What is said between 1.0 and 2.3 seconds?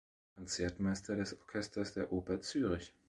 des Orchesters der